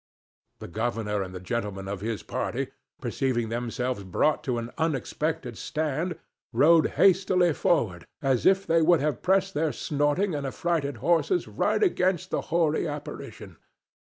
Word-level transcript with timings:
The 0.57 0.67
governor 0.67 1.21
and 1.21 1.31
the 1.31 1.39
gentlemen 1.39 1.87
of 1.87 2.01
his 2.01 2.23
party, 2.23 2.69
perceiving 2.99 3.49
themselves 3.49 4.03
brought 4.03 4.43
to 4.45 4.57
an 4.57 4.71
unexpected 4.79 5.59
stand, 5.59 6.17
rode 6.53 6.87
hastily 6.97 7.53
forward, 7.53 8.07
as 8.19 8.47
if 8.47 8.65
they 8.65 8.81
would 8.81 8.99
have 8.99 9.21
pressed 9.21 9.53
their 9.53 9.71
snorting 9.71 10.33
and 10.33 10.47
affrighted 10.47 10.97
horses 11.05 11.47
right 11.47 11.83
against 11.83 12.31
the 12.31 12.41
hoary 12.49 12.87
apparition. 12.87 13.57